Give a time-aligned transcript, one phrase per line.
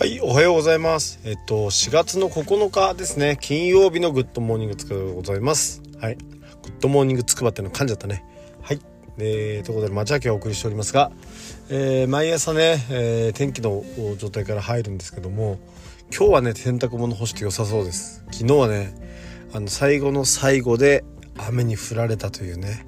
[0.00, 1.20] はい、おはようございます。
[1.24, 5.82] えっと、4月の9日ですね、金曜日のグッドモーニングつくばでございます。
[6.00, 6.14] はい。
[6.16, 6.22] グ
[6.70, 8.24] ッドモーニングつくばっていうの噛んじゃったね。
[8.62, 8.80] はい。
[9.18, 11.12] えー、ということで、町明けをお送りしておりますが、
[11.68, 13.84] えー、毎朝ね、えー、天気の
[14.16, 15.58] 状態から入るんですけども、
[16.10, 18.24] 今日はね、洗濯物干して良さそうです。
[18.30, 18.94] 昨日はね、
[19.52, 21.04] あの、最後の最後で
[21.36, 22.86] 雨に降られたというね、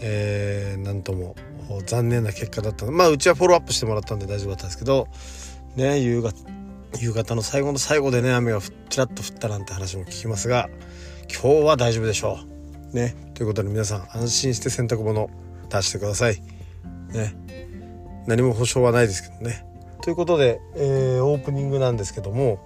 [0.00, 1.36] えー、なんとも
[1.84, 5.08] 残念な結果だったまあうちはフォローアップしてもらったんで大丈夫だったんですけど
[5.76, 6.34] ね夕方
[6.98, 10.68] 夕方の最後の最後でね雨がちらっと降ったなんて話も聞きますが
[11.30, 12.38] 今日は大丈夫でしょ
[12.92, 12.96] う。
[12.96, 13.14] ね。
[13.34, 15.28] ということで皆さん安心して洗濯物
[15.68, 16.40] 出してください。
[17.12, 17.34] ね。
[18.26, 19.66] 何も保証はないですけどね。
[20.02, 22.60] ということで、えー、オープニングなんですけども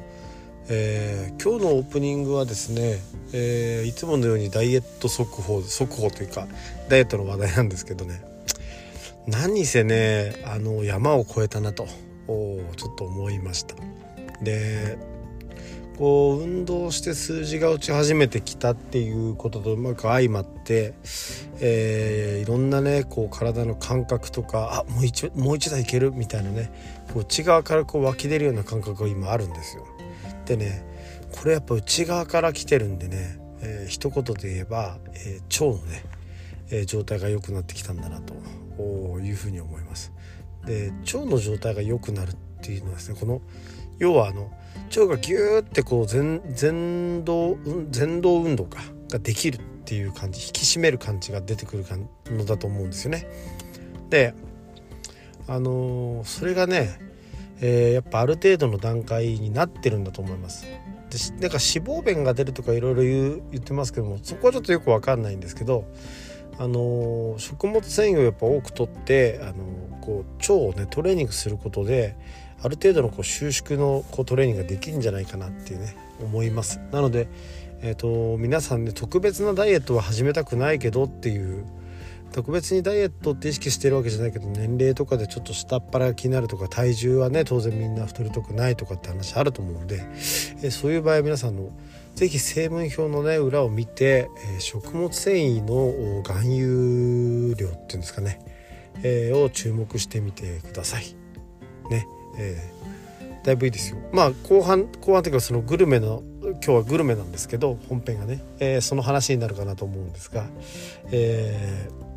[0.73, 3.01] えー、今日のオープニングはですね、
[3.33, 6.47] えー、いつものようにダイエット速報速報というか
[6.89, 8.23] ダイエットの話題なんですけどね。
[9.27, 11.89] 何せねあの山を越えたなと。
[12.77, 13.75] ちょっと思いました
[14.43, 14.99] で
[16.01, 20.95] こう運動して数字が落ち始めてきたっていうこととうまく相まって、
[21.61, 26.73] えー、いろんなねこう体の感覚とかあもう一もう一台いけるみたいなね
[27.13, 29.87] こう内側からこう湧き出るような感覚が今あるんですよ。
[30.47, 30.87] でね
[31.33, 36.03] これやっぱ内側から来てるんでね、えー、一言で言えば、えー、腸のね、
[36.71, 38.33] えー、状態が良くなってきたんだなと
[39.21, 40.13] いうふうに思います。
[40.67, 43.41] で腸の状態が良くなるっていうのはですねこの
[43.99, 44.51] 要はあの
[44.89, 47.57] 腸がギューってこう前前動
[47.95, 48.81] 前動運動か
[49.11, 51.85] ができるっていう感じ引き締める感じが出てくる
[52.27, 53.27] のだと思うんですよね。
[54.09, 54.35] で
[55.47, 57.11] あのそれがね
[57.63, 60.65] えー、やっぱある程度の段階になってるんだと思います。
[60.65, 65.85] でなんか脂肪便が出るとかいろいろ言言ってますけどもそこはちょっとよく分かんないんですけど、
[66.61, 72.17] あの、食物繊維をやっぱ多くとって、あの、こう腸をねトレーニングすることで
[72.63, 76.81] ある程度のこう収縮のこうトレーニングができるんじゃないかなっていうね思います。
[76.93, 77.29] なので、
[77.81, 81.65] えーと、皆さんね特別なダイエットは始めたくないけどっていう
[82.33, 90.03] 特別にダイエットって意識してるわけじゃないけど年齢とかでちょっと下っ腹が気になるとか体重はね当然みんな太りたくないとかって話あると思うんで
[90.63, 91.71] えそういう場合は皆さんの
[92.15, 98.41] 是非成分表のね裏を見て、え食物繊維の含有量っていうんですかね、
[99.03, 101.15] えー、を注目してみてください。
[101.89, 103.99] ね、えー、だいぶいいですよ。
[104.13, 110.47] まあ後半後半というかそのグルメの今日はグルメなんですけど本編がね、えー、その話になるかなと思うんですが、
[111.13, 112.10] えー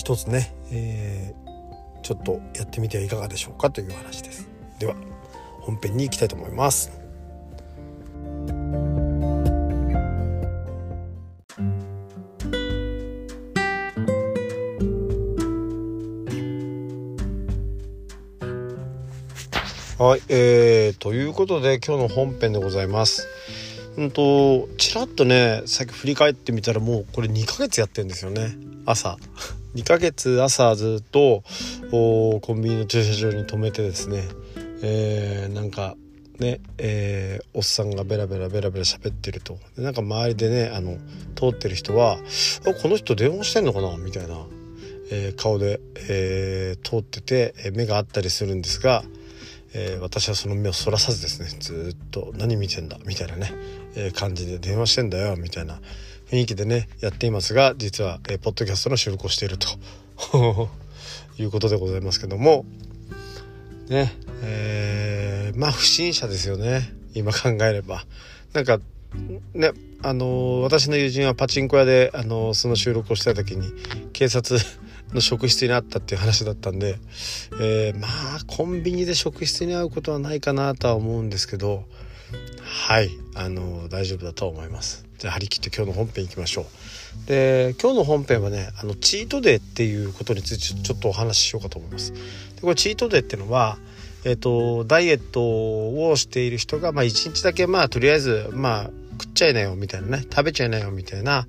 [0.00, 4.48] 一つね、えー、ちょっとやってみてはいかがでしょうかという話です。
[4.78, 4.94] では
[5.60, 6.90] 本編に行きたいと思います。
[19.98, 23.28] はい、えー、ということで今日の本編でございます。
[23.98, 28.56] うんとちらっとねさっき振り返ってみたらもうこれ2ヶ月やってんですよね。
[28.86, 29.18] 朝。
[29.74, 31.44] 2ヶ月朝ずっと
[31.90, 34.24] コンビニの駐車場に止めてですね、
[34.82, 35.96] えー、なんか
[36.40, 40.96] ねえー、おっさんがベラベラベラベラ喋ってるとでなんか周りでねあの
[41.36, 42.16] 通ってる人は
[42.82, 44.46] 「この人電話してんのかな?」みたいな、
[45.10, 49.04] えー、顔で、えー、通ってて目があったりするんですが、
[49.74, 53.52] え、私はその目をそらさずですねずっと「何見てんだ」みたいなね、
[53.94, 55.80] え、感じで「電話してんだよ」みたいな
[56.30, 59.68] 雰囲気でねやっていますが実は、えー、ポッドキャストの収録をしていると。
[61.38, 62.64] いうことでございますけども。
[63.88, 66.92] ねえー、まあ不審者ですよね。
[67.14, 68.04] 今考えれば。
[68.52, 68.78] なんか
[69.54, 73.72] ねあの私の友人はパチンコ屋であのその収録をした時に
[74.12, 74.60] 警察
[75.12, 76.98] の職質にあったっていう話だったんで、
[77.60, 81.84] えー、まあコンビニで職質に遭うことはないかなとは思うんですけど
[82.70, 83.10] はい。
[83.34, 85.04] あの大丈夫だと思います。
[85.18, 86.64] じゃあ張り切って今日の本編いきましょう。
[87.26, 92.12] で今日の本編はねあのチートデーっていうことについてちょっとお話ししようかと思います。
[92.12, 92.18] で
[92.62, 93.76] これチートデーっていうのは
[94.24, 98.90] えっ、とダイエットをしている人がまあ1日だけまあとりあえずまあ
[99.20, 101.48] 食っちゃいなよみたいなね食べちゃいなよみたいな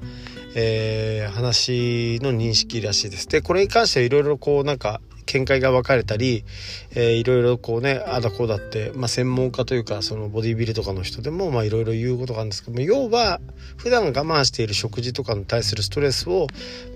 [0.53, 3.27] えー、話の認識らしいです。
[3.29, 6.44] でこれに関してはいろいろこうなんか見解が分かれたり、
[6.91, 13.39] えー、いろいろこうねあだこうだって、まあ、専門家というかそのボディビルとかの人でもまあいろいろ言うことがあるんですけども要は
[13.77, 16.47] 普段我慢している食事とかに対するストレスを、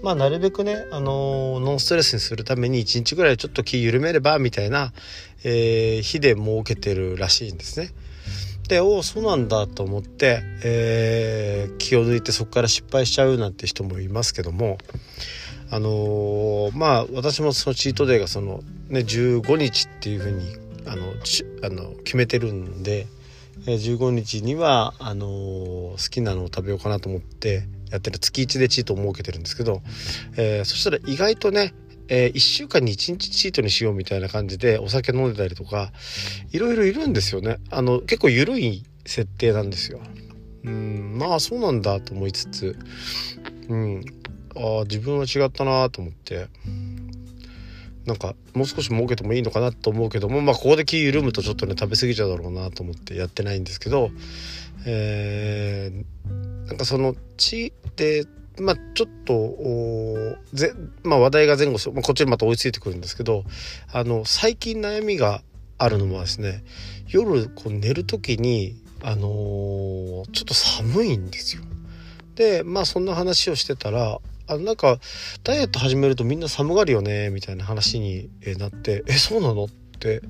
[0.03, 4.93] まあ、なるべくね、あのー、ノンストレスにするために1日ぐらいちょっと気緩めればみたいな、
[5.43, 7.89] えー、日で設けてるらしいんですね。
[8.67, 14.77] でおそうなんだと思って、えー、気を抜いてそこから失敗しちゃうなんて人もいますけども
[15.71, 20.45] あのー、まあ私もそのチートデーがその、ね、15日っていうふうに
[20.85, 21.03] あの
[21.63, 23.07] あの決めてるんで、
[23.67, 25.29] えー、15日にはあのー、
[25.91, 28.19] 好きなのを食べようかなと思ってやってる。
[28.19, 29.81] 月1でチートを設けてるんですけど、
[30.37, 31.73] えー、そしたら意外とね
[32.07, 35.91] えー、1週間に1日チートにしようみたいな感じでお酒飲んでたりとか
[36.51, 37.57] いろいろいるんですよね。
[37.71, 39.99] あの結構緩い設定なんですよ。
[40.63, 42.77] うんまあそうなんだと思いつつ
[43.69, 44.03] うん。
[44.55, 46.47] ああ自分は違ったなと思って
[48.05, 54.11] なんかもう少し儲けてもいいのかなと思うけどもまあここで気緩むとちょっとね食べ過ぎちゃうだろうなと思ってやってないんですけど
[54.85, 58.25] えー、なんかその地で
[58.59, 59.57] まあちょっと
[60.53, 60.73] ぜ、
[61.03, 63.43] まあ、話題が前後する、まあ、こっちにまた追いついてくるんですけど
[63.91, 65.41] あの最近悩みが
[65.77, 66.63] あるのはですね
[67.07, 71.63] 夜こう寝る時にあのー、ちょっと寒いんですよ。
[72.35, 74.99] でまあそんな話をしてたらあなんか
[75.43, 79.69] ダイエット始めるとみんな寒がるよねみたいな話になって「えそうなの?」っ
[79.99, 80.21] て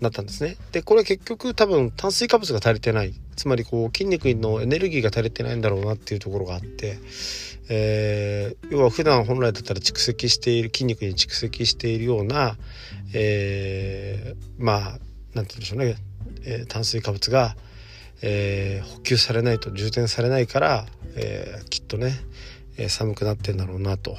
[0.00, 0.56] なったんですね。
[0.72, 6.98] でこれ結局多分炭水化物が足りてないつまりこう筋肉のエネルギーが足りてないんだろうなっていうところがあって、
[7.68, 12.56] えー、要は普段本来だったら蓄積している筋肉に蓄積しているような、
[13.12, 14.98] えー、まあ
[15.34, 15.96] 何て言うんでしょうね、
[16.44, 17.56] えー、炭水化物が、
[18.22, 22.20] え、補給されないと充填されないから、え、きっとね
[22.88, 24.16] 寒くなってんだろうなと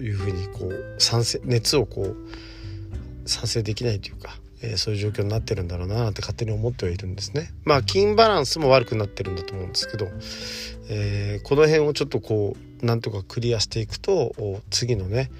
[0.00, 7.50] いうふうにこう賛成熱をこう賛成できないというか、え、そういう状況になってるんだろうなって勝手に思ってはいるんですね。
[7.64, 10.08] まあ筋バランスも悪くなってるんだと思うんですけど、
[10.88, 14.34] えー、この辺をちょっとこうなんとかクリアしていくと
[14.70, 15.30] 次のね、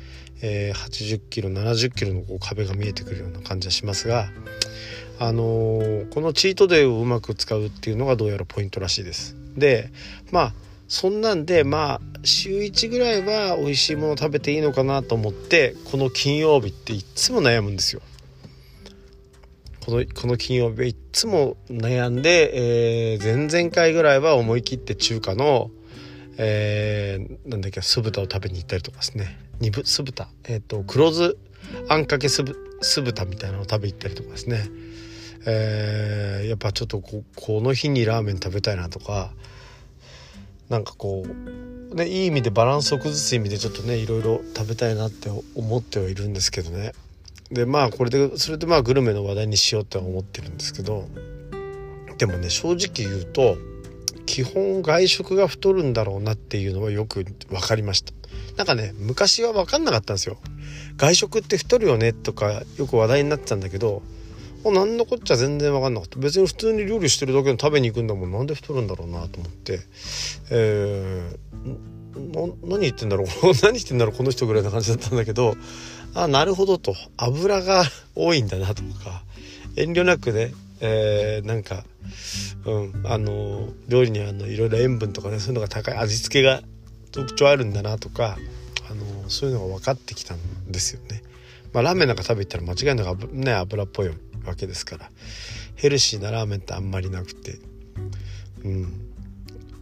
[0.42, 4.30] え、80キロ70キロのこう壁が見えてくるような感じはしますが。
[5.16, 9.36] あのー、このチートデーをうまく使うっていうのがどうやらポイントらしいです。
[9.56, 9.90] で
[10.32, 10.54] まあ
[10.88, 18.02] そんなんでまあ週1ぐらいは美味しいもの食べていいのかなと思ってこの金曜日っていっつも悩むんですよ。
[19.84, 25.70] このこの金曜日はいっつも悩んで、えー、前々回ぐらいは思い切って中華の、
[26.38, 29.38] えー、なんだっけ酢豚を食べに行ったりとかですね。
[29.60, 30.28] 煮ぶ酢豚。
[30.44, 31.36] えっ、ー、と黒酢
[31.88, 34.64] あんかけ酢豚みたいなのを食べ行ったりとかですね、
[35.46, 39.32] えー、やっぱちょっとここの日にラーメン食べたいなとか
[40.68, 46.92] なんかこう、ね、いい意味でバランスを崩す意味でちょっとねいろいろ食べたいなって思ってはいるんですけどね。
[47.50, 51.08] でまあこれでそれでまあグルメの話題にしようって思ってるんですけど。
[52.18, 53.56] でもね正直言うと
[54.26, 58.12] 基本外食が太るんだろうなっていうのはよく分かりました。
[58.56, 60.38] なんかね昔は分かんなかったんですよ。
[60.96, 64.02] 外食って太るよねとかよく話題になってたんだけど
[64.72, 66.18] 何のこっちゃ全然分かんなかった。
[66.18, 68.32] 別に普通に料理してるだけで食べに行くんだもん。
[68.32, 69.80] なんで太るんだろうなと思って。
[70.50, 73.26] えー、何言ってんだろう。
[73.62, 75.56] 何言ってんだろうこの人ぐらいな感じだったんだけど。
[76.14, 76.94] あなるほどと。
[77.16, 77.84] 油が
[78.14, 79.24] 多いんだなとか。
[79.76, 81.84] 遠慮なくね、えー、なんか、
[82.64, 85.96] うん、あの料理にあのいろいろ塩分とかねそういうのが高い。
[85.96, 86.62] 味付けが
[87.10, 88.38] 特徴あるんだなとか。
[88.90, 90.38] あのそういうのが分かってきたん
[90.70, 91.22] ですよね。
[91.72, 94.10] まあ、ラーメンなんか食べたら間違いなくね油っぽい
[94.46, 95.10] わけですから。
[95.76, 97.58] ヘルシーなラーメンってあんまりなくて。
[98.64, 99.04] うん。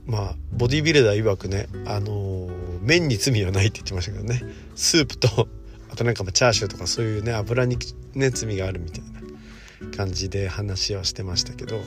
[0.06, 4.43] まあボディビルダー曰くねあのー、麺に罪はないって言ってましたけどね。
[4.75, 5.49] スープと
[5.91, 7.79] あとなんかチャーシューとかそういうね油に
[8.15, 11.81] ね罪があるみたいな感じで話はしてましたけど。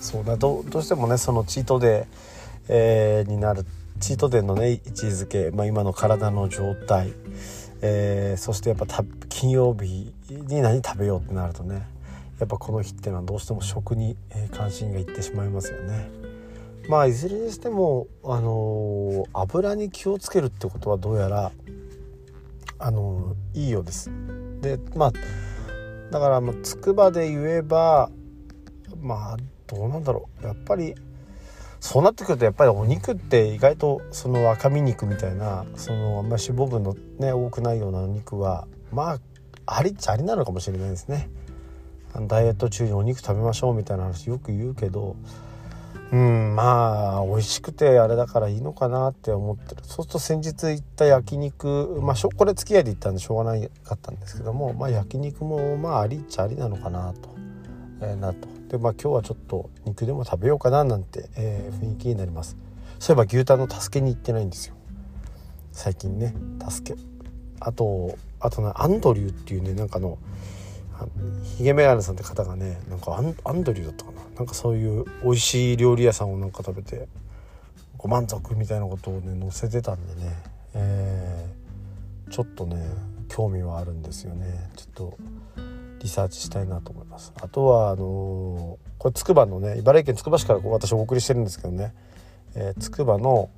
[0.00, 2.06] そうだどどうしてもねそのチートデー、
[2.68, 3.64] えー、になる
[4.00, 7.12] チートデーのね位置づけ、まあ、今の体の状態。
[7.82, 8.86] えー、そしてやっぱ
[9.28, 11.86] 金曜日に何食べようってなるとね
[12.38, 16.10] やっぱこの日っていうのはどうしても食に、え関心がいってしまいますよね。
[16.88, 21.50] まあいずれにしても、あのー、油に気をつけるってことはどうやら、
[22.78, 24.10] あのー、いいようです。
[24.60, 25.12] でまあ
[26.10, 28.10] だからまあつくばで言えば
[29.00, 30.94] まあどうなんだろうやっぱり
[31.80, 41.28] そうなってくるとやっぱりお肉って意外とその赤身肉みたいなそのあんまり脂肪分のね多くないようなお肉はまあありっちゃありなのかもしれないですね。
[42.28, 45.16] ダイエット中にお肉食べましょうみたいな話よく言うけど
[46.12, 57.30] うんまあ美味しくてあれだからいいのかなって思ってるそうすると先日行った焼肉まあこれ付き合いで行ったんでしょうがないかったんですけどもまあ焼肉もまあありっちゃありなのかなと、
[58.00, 58.48] えー、なと。
[58.68, 62.56] でまあ今日はちょっと肉でも食べようかななんて、えー、雰囲気になります。
[62.98, 64.74] そういえば牛タンの助けに行ってないんですよ。
[65.72, 66.34] 最近ね
[66.68, 66.98] 助け。
[67.60, 70.18] あとあとねアンドリューっていうねなんかの
[71.56, 74.22] ヒゲメガネさんって方がねなんかアンアンドリューだったかな。
[74.36, 77.08] なんかそういう美味しい料理屋さんをなんか食べて
[77.96, 80.32] ご満足みたいなことをね載せてたんでね、
[80.74, 82.82] えー、ちょっとね
[83.28, 84.70] 興味はあるんですよね。
[84.76, 85.18] ちょっと
[86.06, 87.32] リサーチしたいなと思います。
[87.42, 91.94] あとはあのー、これつくばのね茨城県つくば市から私お送りしてるんですけどね。
[92.78, 93.50] つくばの、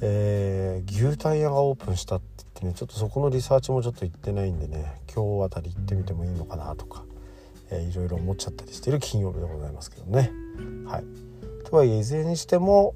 [0.00, 7.04] えー、牛タン屋がオープンしたって言ってねちょっとそこのリサーチもちょっと行ってないんでね今日あたり行ってみてもいいのかなとか、
[7.70, 10.32] えー、いろいろ思っちゃったりしてる金曜日でございますけどね。
[10.86, 11.04] はい。
[11.70, 12.94] とはいえいずれにしても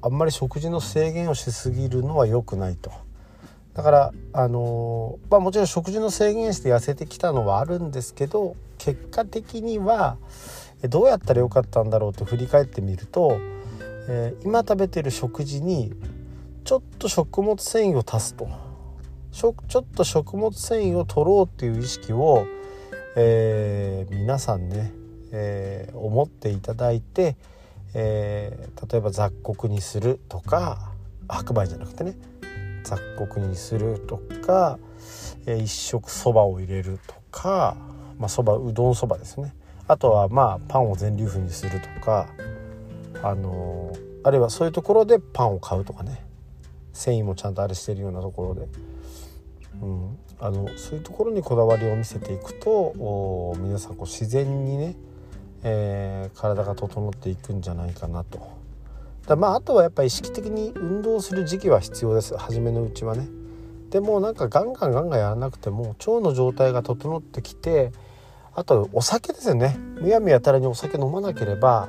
[0.00, 2.92] あんまり食事の制限をしすぎるのは良くないと。
[3.74, 10.16] だからあのー、まあもちろん食事の制限して痩せてきたのはあるんですけど結果的には
[10.88, 13.38] どうやったらよかったんだろうと振り返ってみると、
[14.08, 15.92] えー、今食べてる食事に
[16.64, 18.48] ちょっと食物繊維を足すと。
[19.34, 19.50] ちょ
[19.80, 22.46] っと食物繊維を取ろうっていう意識を、
[23.16, 24.92] えー、皆さんね、
[25.32, 27.36] えー、思っていただいて、
[27.94, 30.92] え、例えば雑穀にするとか
[31.28, 32.14] 白米じゃなくてね
[32.84, 34.78] 雑穀にするとか、
[35.46, 37.76] えー、一食そばを入れるとか
[38.18, 39.54] まあそばうどんそばですね。
[39.88, 42.28] あとはまあパンを全粒粉にするとか
[43.22, 46.24] あのー、あるいはそういうところでパンを買うとかね。
[46.92, 48.68] 繊維もちゃんとあれしてるようなところで、
[49.82, 54.94] うん、あのそういうところにこだわりを見せていくと皆さんこう自然にね
[55.64, 58.63] えー、体が整っていくんじゃないかなと。
[59.26, 62.36] だまああとはやっぱり意識的に運動する時期は必要です。
[62.36, 63.28] 初めのうちはね。
[63.90, 67.92] でもなんかガンガンガンガンやらなくても腸の状態が整ってきて
[68.54, 69.76] あとお酒ですよね。
[70.00, 71.88] むやみやたらにお酒飲まなければ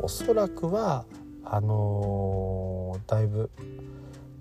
[0.00, 1.04] おそらくは
[1.44, 3.50] あのー、だいぶ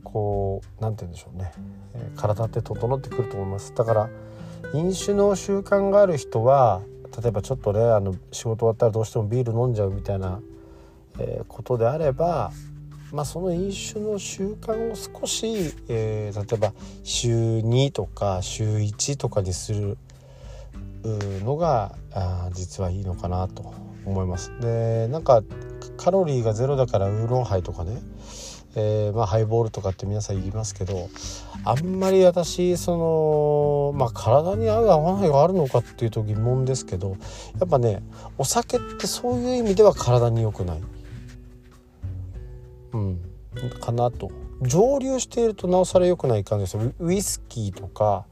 [0.03, 1.51] こう何て言うんでしょうね、
[1.95, 3.73] え、体って整ってくると思います。
[3.75, 4.09] だから
[4.73, 6.81] 飲酒の習慣がある人は
[7.21, 10.39] 例えばちょっとねあの仕事終わったらどうしてもビール飲んじゃうみたいな、
[11.19, 12.51] えー、ことであれば、
[13.11, 19.97] まあ、その飲酒の習慣を少し、えー、例えば週2とか週1とかにする
[21.43, 23.73] のがあ実はいいのかなと
[24.05, 24.51] 思います。
[24.59, 25.43] でなんか
[25.97, 28.01] カロリーがゼロだからウーロンハイとかね
[28.75, 31.09] えー、まあ、ハイボールとかって皆さん言いますけど
[31.63, 37.17] あんまり私その、まあ、体に合う合わないがあるのかっていうと疑問ですけど
[37.59, 38.01] やっぱね
[38.37, 40.81] お酒ってそういう意味では体に良くない。
[42.93, 43.19] うん、
[43.79, 44.31] かなと。
[44.61, 46.77] 蒸留しているとなおさら良くない感じです。
[46.77, 48.25] よウイスキーとか、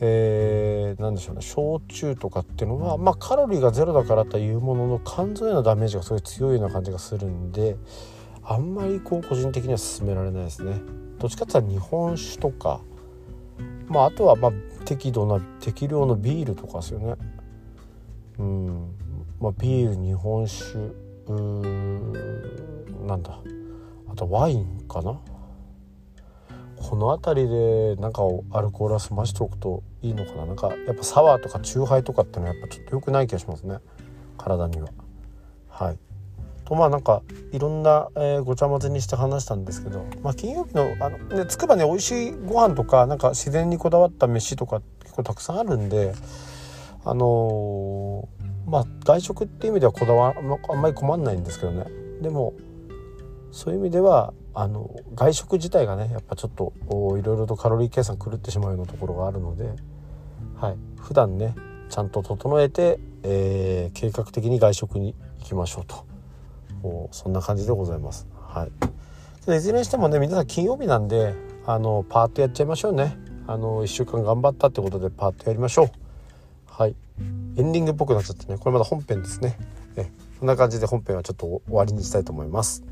[0.00, 1.42] えー、でしょうね。
[1.42, 7.76] 焼酎とかっていうのは、まあ、カロリーがゼロだからというものの肝臓へのダメージがすごい強いような感じがするんで
[8.44, 10.80] あんまりこう個人的には勧められないですね。
[11.18, 12.80] どっちかっていうと日本酒とか
[13.88, 14.52] まああとはま
[14.84, 17.14] 適度な適量のビールとかですよね。
[18.38, 18.66] うん。
[19.40, 23.40] まあビール日本酒うーんなんだ。
[24.18, 25.20] とワインかな？
[26.76, 28.22] この辺りでなんか
[28.52, 30.46] アルコールは済ましておくといいのかな？
[30.46, 33.78] なんかやっぱサワーとかチューハイとかってのはやっぱちょっと良くない気がしますね。
[34.36, 34.88] 体には。
[35.68, 35.98] はい。
[36.64, 37.22] とまあなんか
[37.52, 46.14] いろんな、えー、ごちゃ混ぜにして話したんですけど、まあ、金曜日のあの、ね、つくばね美味しいご飯とかなんか自然にこだわった飯とか結構たくさんあるんで
[47.04, 51.86] あのー、まあ外食っていう意味ではこだわあんまり困んないんですけどね。
[52.20, 52.52] でも
[53.50, 56.72] そういう意味ではあの外食自体がねやっぱちょっと
[57.18, 59.70] いろいろとカロリー計算狂ってしまうようなところがあるので、
[60.56, 61.54] はい、普段ね
[61.88, 66.06] ちゃんと整えて、えー、計画的に外食に行きましょうと。
[67.10, 68.28] そんな感じでございます。
[68.34, 68.68] は
[69.48, 71.34] い、いずれにしてもね皆さん金曜日なんで
[71.66, 73.16] あのパーッとやっちゃいましょうね。
[73.46, 75.88] あの1週間頑張ったってことでパーッとやりましょう。
[76.66, 76.94] はい
[77.56, 79.58] エンディングっぽくなっちゃってねこれまだ本編ですね。
[80.38, 82.84] こんな感じで本編はちょっと終わりにしたいと思います。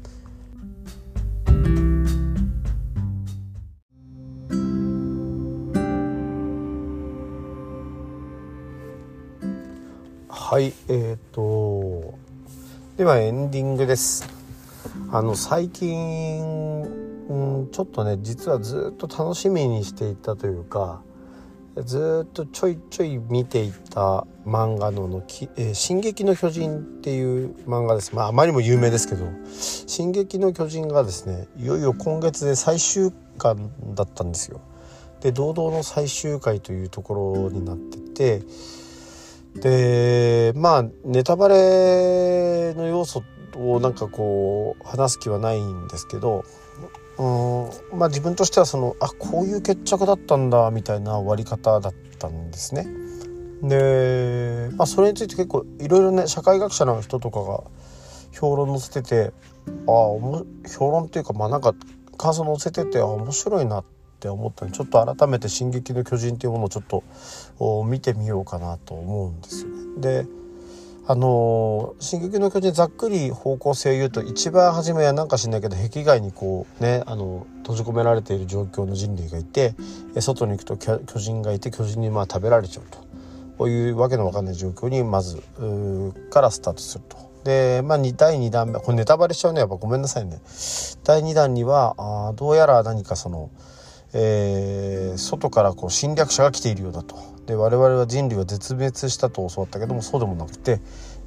[10.48, 12.14] はいえっ、と
[12.96, 14.28] ではエンディングです
[15.10, 21.02] あの最近、ん、ちょっとね実はずっと楽しみにしていたというか
[21.82, 34.60] ずっとちょいちょい見ていた漫画ののき、えー、進撃の巨人」っていう漫画ですまああまりにも有名ですけど「進撃の巨人」がですねいよいよ今月で最終巻だったんですよ。
[35.22, 38.42] で堂々の最終回というところになってて
[39.60, 43.22] でまあネタバレの要素
[43.56, 46.44] をなんかこう話す気はないんですけど
[47.18, 52.86] うんまあ自分としてはそのあこういう決着だったんだみたいな終わり方だったんですね。
[53.62, 57.64] で、まあ、それについて結構いろいろね社会学者の人とかが
[58.32, 59.32] 評論載せてて
[59.86, 61.74] ああ評論っていうかまあなんか
[62.18, 63.84] 感想載せててあ面白いなっ
[64.20, 67.02] て思ったのでちょっと改めて「進撃の巨人」っていうものをちょっと
[67.58, 69.70] を見てみようかなと思うんですよ。
[69.98, 70.26] で
[71.08, 79.74] あの「進撃の巨人」ざっくり方向性を言うと一番初めはなんか知んないけど壁外にこうねあの閉じ込められている状況の人類がいて
[80.18, 82.98] 外に行くと巨人がいて巨人にまあ食べられちゃうと
[83.56, 85.42] こういうわけのわかんない状況にまず
[86.30, 87.16] からスタートすると。
[87.44, 90.40] で、まあ、第2弾目これネタバレしちゃうねやっぱごめんなさいね。
[91.04, 93.50] 第2弾にはあどうやら何かその、
[94.18, 97.16] えー、外からこう侵略者が来ているようだと。
[97.44, 100.80] で我々は人類は絶滅したと教わったけどもそうでもなくて、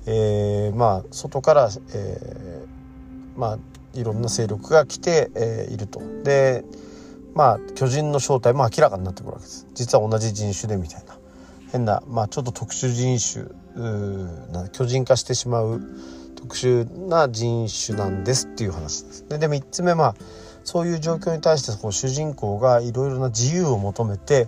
[0.08, 3.60] えー、まあ外から、えー、まあ
[3.93, 6.01] いろんな勢力が来て、えー、いると。
[6.24, 6.65] で
[7.36, 9.67] まあ巨人の正体も明らかになってくるわけです。
[9.75, 11.15] 実は同じ人種でみたいな
[11.72, 13.46] 変な、まあ、ちょっと特殊人種
[14.51, 15.79] な巨人化してしまう
[16.36, 19.29] 特殊な人種なんですっていう話です。
[19.29, 20.15] でで3つ目まあ
[20.69, 24.47] そういう状況に対してこう主人公がいろいろな自由を求めて、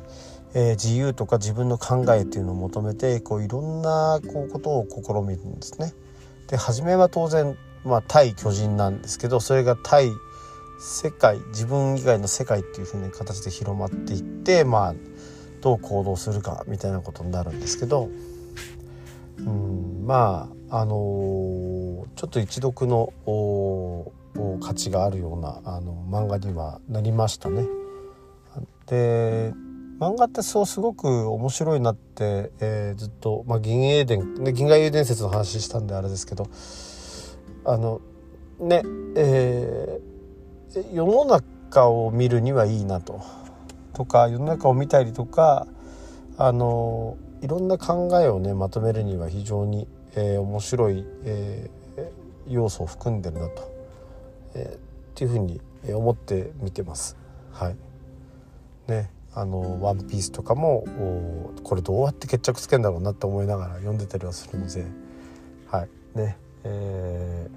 [0.54, 5.96] えー、自由とか自分の考えっていうのを求めてこういろんなこうことを試みるんですね。
[6.48, 10.12] で初めは当然、まあ、対巨人なんですけどそれが対
[10.80, 14.96] 世界自分以外の世界っていうふうな形で広まっていってまあ
[15.62, 18.12] どう行動するかみたいなことになるんですけど、
[19.40, 23.12] うん、まああのー、ちょっと一読の
[24.62, 27.66] 価値があるようなあの漫画にはなりましたね。
[28.88, 29.54] で
[30.00, 36.48] 漫画ってそうすごく面白いなって、えー、ずっと、まあ、銀英伝銀河英伝説の話したんであれですけど
[37.66, 38.02] あの
[38.60, 38.84] ね
[39.16, 43.22] えー、世の中を見るにはいいなと。
[43.94, 45.68] とか世の中を見たりとか
[46.38, 52.10] あのいろんな考えをねまとめるには非常に、えー、面白い、えー、
[52.48, 53.70] 要素を含んでるなと、
[54.56, 54.80] えー、っ
[55.16, 55.62] ていうふうに
[55.94, 57.18] 思って見てます。
[57.52, 57.76] はい。
[58.88, 60.84] ねあの「ワンピースとかも
[61.64, 64.86] これどうやって決着つけんだろうなって思いながら読んでたりはするので
[65.68, 65.90] はい。
[66.16, 67.50] ねえ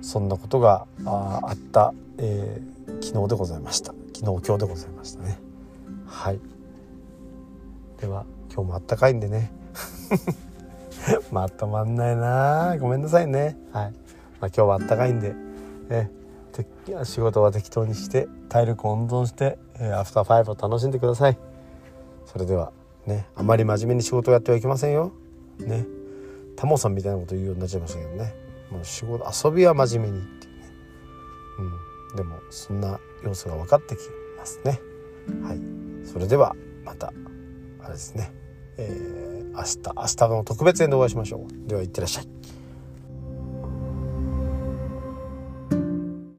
[0.00, 3.94] ー、そんなことがああった、えー、昨日でございました。
[4.14, 5.38] 昨日今日でございましたね。
[6.06, 6.40] はい。
[8.00, 9.52] では今日もあったかいんでね。
[11.30, 12.76] まとまんないな。
[12.80, 13.56] ごめんなさいね。
[13.72, 13.94] はい、
[14.44, 15.34] まあ、今日はあったかいんで
[15.88, 16.10] え
[17.04, 21.38] 仕事は適当にして体力を温存して、えー、アフターファイブを楽しんでください。
[22.26, 22.72] それでは
[23.06, 25.12] ねあまり真面目に仕事をやってはいけませんよ。
[25.58, 25.86] ね。
[26.56, 28.34] タモさんみたいなこと言うようになっちゃいましたけどね。
[28.70, 30.66] もう仕事遊びは真面目にっていうね。
[32.12, 32.16] うん。
[32.16, 34.00] でもそんな要素が分かってき
[34.36, 34.78] ますね。
[35.42, 36.54] はい、それでは
[36.84, 37.12] また
[37.80, 38.30] あれですね、
[38.76, 41.68] えー、明日明日の特別編でお会いしましょう。
[41.68, 42.33] ではいってらっしゃい。